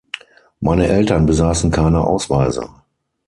[0.61, 2.67] Meine Eltern besaßen keine Ausweise.